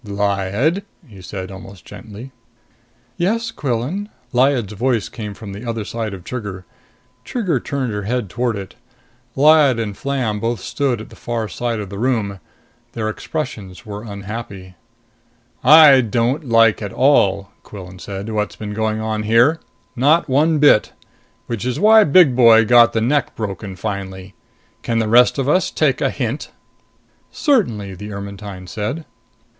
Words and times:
"Lyad," 0.03 0.81
he 1.07 1.21
said, 1.21 1.51
almost 1.51 1.85
gently. 1.85 2.31
"Yes, 3.17 3.51
Quillan?" 3.51 4.09
Lyad's 4.33 4.73
voice 4.73 5.07
came 5.09 5.35
from 5.35 5.53
the 5.53 5.63
other 5.63 5.85
side 5.85 6.15
of 6.15 6.23
Trigger. 6.23 6.65
Trigger 7.23 7.59
turned 7.59 7.93
her 7.93 8.01
head 8.01 8.27
toward 8.27 8.55
it. 8.55 8.73
Lyad 9.35 9.77
and 9.79 9.95
Flam 9.95 10.39
both 10.39 10.59
stood 10.59 11.01
at 11.01 11.09
the 11.09 11.15
far 11.15 11.47
side 11.47 11.79
of 11.79 11.91
the 11.91 11.99
room. 11.99 12.39
Their 12.93 13.09
expressions 13.09 13.85
were 13.85 14.01
unhappy. 14.03 14.73
"I 15.63 16.01
don't 16.01 16.49
like 16.49 16.81
at 16.81 16.91
all," 16.91 17.51
Quillan 17.61 17.99
said, 17.99 18.27
"what's 18.29 18.55
been 18.55 18.73
going 18.73 18.99
on 18.99 19.21
here. 19.21 19.59
Not 19.95 20.27
one 20.27 20.57
bit! 20.57 20.93
Which 21.45 21.63
is 21.63 21.79
why 21.79 22.05
Big 22.05 22.35
Boy 22.35 22.65
got 22.65 22.93
the 22.93 23.01
neck 23.01 23.35
broken 23.35 23.75
finally. 23.75 24.33
Can 24.81 24.97
the 24.97 25.07
rest 25.07 25.37
of 25.37 25.47
us 25.47 25.69
take 25.69 26.01
a 26.01 26.09
hint?" 26.09 26.49
"Certainly," 27.31 27.93
the 27.93 28.11
Ermetyne 28.11 28.65
said. 28.65 29.05